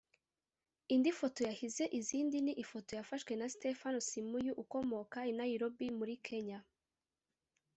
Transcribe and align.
Indi 0.95 1.11
foto 1.19 1.39
yahize 1.49 1.83
izindi 1.99 2.37
ni 2.45 2.53
ifoto 2.63 2.91
yafashwe 2.99 3.31
na 3.39 3.47
Stephen 3.53 3.95
Simiyu 4.09 4.53
ukomoka 4.63 5.17
i 5.31 5.33
Nairobi 5.39 5.87
muri 5.99 6.13
Kenya 6.27 6.59